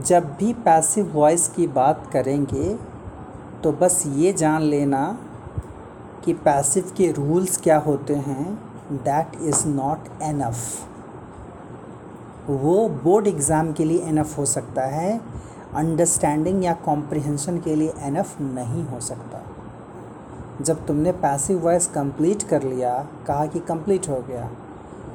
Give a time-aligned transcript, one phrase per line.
[0.00, 2.74] जब भी passive voice की बात करेंगे
[3.62, 5.02] तो बस ये जान लेना
[6.24, 8.54] कि पैसिव के रूल्स क्या होते हैं।
[8.94, 10.56] दैट इज़ नॉट एनफ
[12.50, 15.20] वो बोर्ड एग्ज़ाम के लिए एनफ हो सकता है।
[15.74, 19.42] अंडरस्टैंडिंग या कॉम्प्रिहेंशन के लिए एनफ नहीं हो सकता।
[20.60, 22.94] जब तुमने पैसिव वॉइस कंप्लीट कर लिया,
[23.26, 24.50] कहा कि कंप्लीट हो गया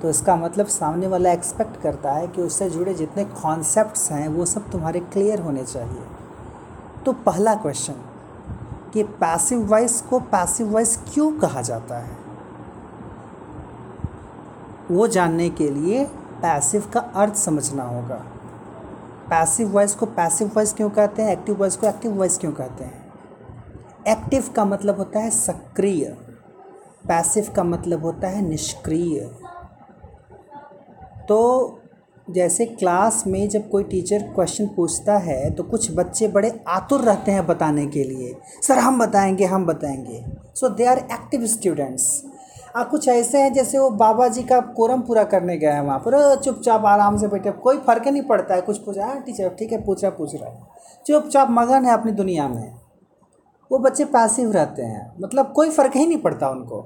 [0.01, 4.45] तो इसका मतलब सामने वाला एक्सपेक्ट करता है कि उससे जुड़े जितने कॉन्सेप्ट्स हैं, वो
[4.45, 6.03] सब तुम्हारे क्लियर होने चाहिए।
[7.05, 7.93] तो पहला क्वेश्चन
[8.93, 12.17] कि पैसिव वॉइस को पैसिव वॉइस क्यों कहा जाता है?
[14.91, 16.05] वो जानने के लिए
[16.41, 18.25] पैसिव का अर्थ समझना होगा।
[19.29, 21.31] पैसिव वॉइस को पैसिव वॉइस क्यों कहते हैं?
[21.31, 23.13] एक्टिव वॉइस को एक्टिव वॉइस क्यों कहते हैं?
[24.07, 26.17] एक्टिव का मतलब होता है सक्रिय।
[27.07, 29.44] पैसिव का मतलब होता है निष्क्रिय।
[31.29, 31.79] तो
[32.29, 37.31] जैसे क्लास में जब कोई टीचर क्वेश्चन पूछता है तो कुछ बच्चे बड़े आतुर रहते
[37.31, 40.23] हैं बताने के लिए। सर, हम बताएँगे हम बताएँगे।
[40.55, 42.23] So they are active students
[42.75, 45.99] आ, कुछ ऐसे हैं जैसे वो बाबा जी का कोरम पूरा करने गए हैं वहाँ
[45.99, 49.71] पर। चुपचाप आराम से बैठे, कोई फ़र्क नहीं पड़ता है। कुछ पूछा हाँ टीचर, ठीक
[49.71, 50.67] है, पूछ रहा पूछ रहा
[51.05, 52.73] चुपचाप मगन है अपनी दुनिया में।
[53.71, 56.81] वो बच्चे पैसिव रहते हैं। मतलब कोई फ़र्क ही नहीं पड़ता उनको।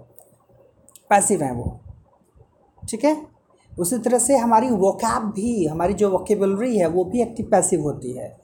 [1.09, 1.79] पैसिव हैं वो।
[2.89, 3.38] ठीक है?
[3.79, 8.11] उसी तरह से हमारी वोकैब भी, हमारी जो वोकेबलरी है, वो भी एक्टिव पैसिव होती
[8.11, 8.37] है।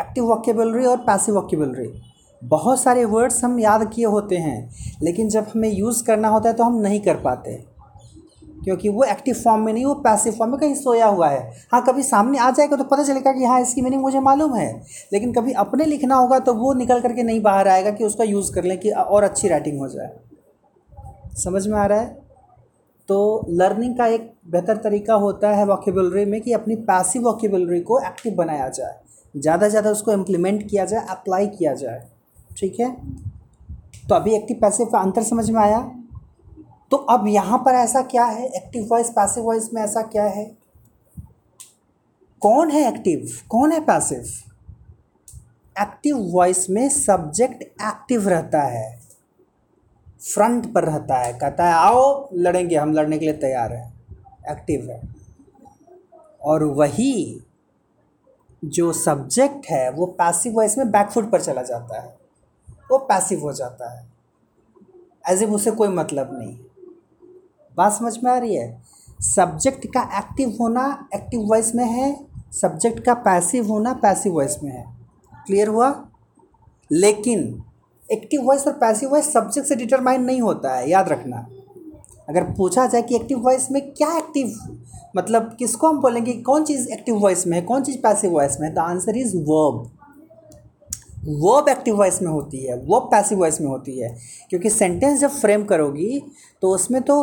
[0.00, 2.02] एक्टिव वोकेबलरी और पैसिव वोकेबलरी
[2.44, 4.70] बहुत सारे वर्ड्स हम याद किए होते हैं,
[5.02, 7.72] लेकिन जब हमें यूज़ करना होता है तो हम नहीं कर पाते।
[8.64, 11.84] क्योंकि वो एक्टिव फॉर्म में नहीं, वो पैसिव फॉर्म में कहीं सोया हुआ है। हाँ
[11.84, 15.32] कभी सामने आ जाएगा तो पता चलेगा कि हाँ इसकी मीनिंग मुझे मालूम है। लेकिन
[15.32, 18.64] कभी अपने लिखना होगा तो वो निकल करके नहीं बाहर आएगा कि उसका यूज़ कर
[18.64, 20.10] लें कि और अच्छी राइटिंग हो जाए।
[21.34, 22.21] समझ में आ रहा है?
[23.08, 27.98] तो लर्निंग का एक बेहतर तरीका होता है वॉकेबलरी में कि अपनी पैसिव वॉकेबलरी को
[28.00, 28.94] एक्टिव बनाया जाए।
[29.34, 32.02] ज़्यादा से ज़्यादा उसको इम्प्लीमेंट किया जाए अप्लाई किया जाए।
[32.58, 32.90] ठीक है?
[34.08, 35.80] तो अभी एक्टिव पैसिव का अंतर समझ में आया?
[36.90, 38.46] तो अब यहाँ पर ऐसा क्या है?
[38.46, 40.44] एक्टिव वॉइस पैसिव वॉइस में ऐसा क्या है?
[42.42, 44.24] कौन है एक्टिव कौन है पैसिव
[45.76, 48.90] एक्टिव वॉइस में सब्जेक्ट एक्टिव रहता है।
[50.22, 53.94] फ्रंट पर रहता है, कहता है, आओ, लड़ेंगे, हम लड़ने के लिए तैयार हैं।
[54.50, 55.14] एक्टिव है।
[56.44, 57.42] और वही
[58.64, 62.18] जो सब्जेक्ट है, वो पैसिव वॉइस में बैकफुट पर चला जाता है।
[62.90, 64.12] वो पैसिव हो जाता है।
[65.28, 66.58] एज इफ़ उसे कोई मतलब नहीं
[67.76, 68.82] बात समझ में आ रही है?
[69.20, 74.72] सब्जेक्ट का एक्टिव होना एक्टिव वॉइस में है सब्जेक्ट का पैसिव होना पैसिव वॉइस में
[74.72, 74.84] है।
[75.46, 76.08] क्लियर हुआ?
[76.92, 77.64] लेकिन
[78.12, 81.46] एक्टिव वॉइस और पैसिव वॉइस सब्जेक्ट से डिटरमाइन नहीं होता है याद रखना।
[82.28, 84.54] अगर पूछा जाए कि एक्टिव वॉइस में क्या एक्टिव
[85.16, 88.68] मतलब किसको हम बोलेंगे कौन चीज़ एक्टिव वॉइस में है कौन चीज़ पैसिव वॉइस में
[88.68, 89.90] है the answer is verb.
[91.42, 94.16] Verb active voice में होती है वर्ब पैसिव वॉइस में होती है
[94.50, 96.20] क्योंकि सेंटेंस जब फ्रेम करोगी
[96.62, 97.16] तो उसमें तो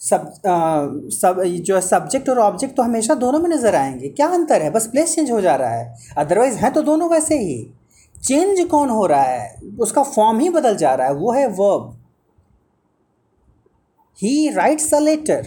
[0.00, 4.26] सब आ, सब जो है सब्जेक्ट और ऑब्जेक्ट तो हमेशा दोनों में नज़र आएँगे। क्या
[4.28, 4.70] अंतर है?
[4.70, 7.56] बस प्लेस चेंज हो जा रहा है। अदरवाइज़ है तो दोनों वैसे ही।
[8.22, 9.54] चेंज कौन हो रहा है?
[9.80, 11.96] उसका फॉर्म ही बदल जा रहा है, वो है verb
[14.18, 15.46] he writes a letter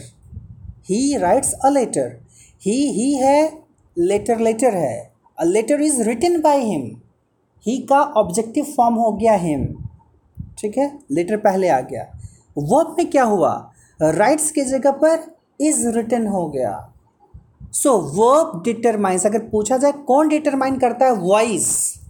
[0.89, 2.19] he writes a letter
[2.61, 3.63] he he है
[3.97, 5.11] लेटर लेटर है.
[5.37, 6.81] A letter is written by him
[7.65, 9.65] he का ऑब्जेक्टिव फॉर्म हो गया हिम
[10.57, 10.91] ठीक है?
[11.11, 12.03] लेटर पहले आ गया.
[12.57, 13.53] वर्ब में क्या हुआ?
[13.99, 16.93] राइट्स के जगह पर इज़ रिटन हो गया.
[17.73, 21.13] सो वर्ब डिटरमाइंस अगर पूछा जाए, कौन डिटरमाइन करता है?
[21.13, 22.02] वॉइस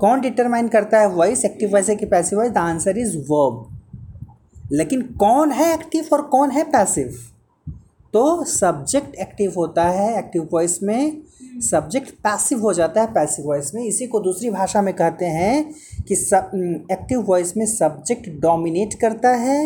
[0.00, 3.66] कौन डिटरमाइन करता है वॉइस एक्टिव वॉइस है कि passive voice the answer is verb
[4.72, 7.18] लेकिन कौन है एक्टिव और कौन है पैसिव
[8.14, 11.22] तो सब्जेक्ट एक्टिव होता है एक्टिव वॉइस में
[11.62, 15.74] सब्जेक्ट पैसिव हो जाता है पैसिव वॉइस में। इसी को दूसरी भाषा में कहते हैं
[16.08, 16.50] कि सब
[16.92, 19.58] एक्टिव वॉइस में सब्जेक्ट डोमिनेट करता है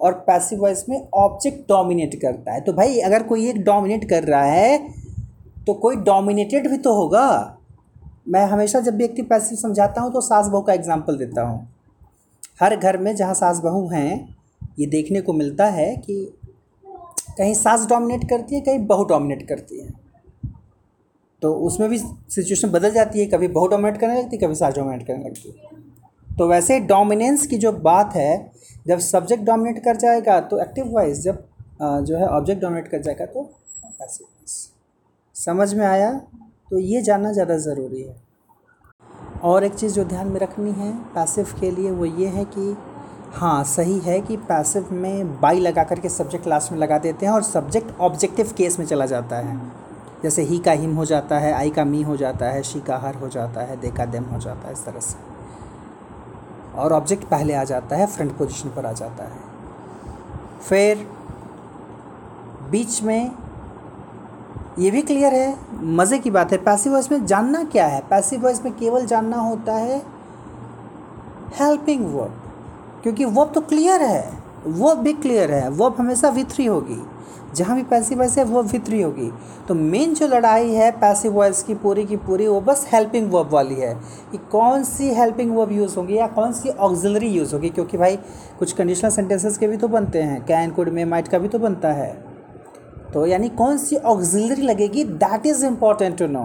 [0.00, 4.24] और पैसिव वॉइस में ऑब्जेक्ट डोमिनेट करता है। तो भाई, अगर कोई एक डोमिनेट कर
[4.24, 4.78] रहा है
[5.66, 7.58] तो कोई डोमिनेटेड भी तो होगा।
[8.26, 11.68] मैं हमेशा जब भी एक्टिव पैसिव समझाता हूँ तो सास बहू का एग्ज़ाम्पल देता हूँ।
[12.60, 14.36] हर घर में जहाँ सास बहू हैं,
[14.78, 16.16] ये देखने को मिलता है कि
[17.38, 19.88] कहीं सास डोमिनेट करती है, कहीं बहू डोमिनेट करती है।
[21.42, 24.74] तो उसमें भी सिचुएशन बदल जाती है, कभी बहू डोमिनेट करने लगती है, कभी सास
[24.74, 25.82] डोमिनेट करने लगती है।
[26.28, 28.52] तो वैसे डोमिनेंस की जो बात है,
[28.86, 31.44] जब सब्जेक्ट डोमिनेट कर जाएगा तो एक्टिव वाइज जब
[31.82, 34.26] जो है ऑब्जेक्ट डोमिनेट कर जाएगा तो पैसिव
[35.36, 36.10] समझ में आया?
[36.70, 38.16] तो ये जानना ज़्यादा ज़रूरी है।
[39.42, 42.76] और एक चीज़ जो ध्यान में रखनी है पैसिव के लिए वो ये है कि
[43.34, 47.32] हाँ सही है कि पैसिव में बाई लगा करके सब्जेक्ट लास्ट में लगा देते हैं
[47.32, 49.58] और सब्जेक्ट ऑब्जेक्टिव केस में चला जाता है।
[50.22, 52.96] जैसे ही का हिम हो जाता है, आई का मी हो जाता है, शी का
[52.98, 55.16] हर हो जाता है, दे का देम हो जाता है, इस तरह से।
[56.74, 59.40] और ऑब्जेक्ट पहले आ जाता है, फ्रंट पोजीशन पर आ जाता है।
[60.60, 61.06] फिर
[62.70, 63.30] बीच में
[64.78, 68.00] ये भी क्लियर है। मज़े की बात है। पैसिव वॉइस में जानना क्या है?
[68.10, 70.02] पैसिव वॉइस में केवल जानना होता है
[71.60, 72.42] हेल्पिंग वर्ब
[73.02, 77.06] क्योंकि वर्ब तो क्लियर है। वर्ब भी क्लियर है। वर्ब हमेशा विथ्री होगी।
[77.54, 79.32] जहाँ भी पैसिव वॉइस है वो विथ्री होगी।
[79.68, 83.50] तो मेन जो लड़ाई है पैसिव वॉइस की पूरी की पूरी, वो बस हेल्पिंग वर्ब
[83.50, 83.94] वाली है।
[84.32, 87.68] कि कौन सी हेल्पिंग वर्ब यूज़ होगी या कौन सी ऑक्सिलरी यूज़ होगी?
[87.68, 88.16] क्योंकि भाई,
[88.58, 91.58] कुछ कंडीशनल सेंटेंसेस के भी तो बनते हैं। कैन कुड में माइट का भी तो
[91.58, 92.33] बनता है।
[93.14, 95.04] तो यानी कौन सी ऑक्सिलरी लगेगी?
[95.04, 96.44] That is important to know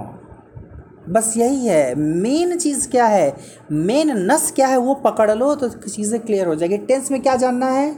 [1.09, 3.35] बस यही है। मेन चीज़ क्या है?
[3.71, 4.77] मेन नस क्या है?
[4.77, 7.91] वो पकड़ लो तो चीज़ें क्लियर हो जाएगी। टेंस में क्या जानना है?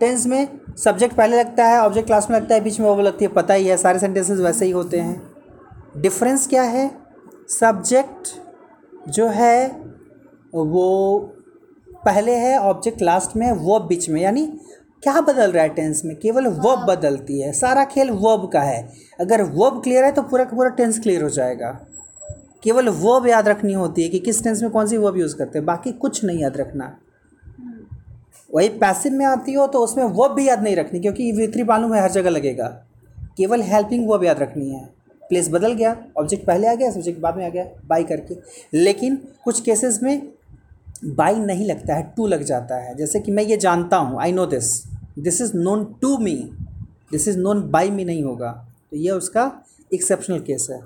[0.00, 3.24] टेंस में सब्जेक्ट पहले लगता है ऑब्जेक्ट क्लास में लगता है, बीच में वो लगती
[3.24, 5.22] है, पता ही है, सारे सेंटेंसेस वैसे ही होते हैं।
[5.96, 6.90] डिफरेंस क्या है?
[7.48, 8.28] सब्जेक्ट
[9.08, 9.66] जो है,
[10.54, 11.18] वो
[12.04, 14.46] पहले है ऑब्जेक्ट लास्ट में, वो बीच में, यानी
[15.04, 16.14] क्या बदल रहा है टेंस में?
[16.16, 18.88] केवल वर्ब बदलती है। सारा खेल वर्ब का है।
[19.20, 21.70] अगर वर्ब क्लियर है तो पूरा का पूरा टेंस क्लियर हो जाएगा।
[22.62, 25.58] केवल वर्ब याद रखनी होती है कि किस टेंस में कौन सी वर्ब यूज़ करते
[25.58, 26.96] हैं। बाकी कुछ नहीं याद रखना।
[28.54, 31.94] वही पैसिव में आती हो तो उसमें वर्ब भी याद नहीं रखनी क्योंकि वित्री मालूम
[31.94, 32.66] है हर जगह लगेगा।
[33.36, 34.84] केवल हेल्पिंग वर्ब याद रखनी है।
[35.28, 38.36] प्लेस बदल गया ऑब्जेक्ट पहले आ गया सब्जेक्ट बाद में आ गया बाई करके।
[38.74, 40.28] लेकिन कुछ केसेस में
[41.04, 44.32] बाई नहीं लगता है टू लग जाता है। जैसे कि मैं ये जानता हूँ I
[44.32, 46.36] know this this is known to me
[47.10, 48.50] this is known by me नहीं होगा।
[48.90, 49.64] तो यह उसका
[49.94, 50.80] एक्सेप्शनल केस है।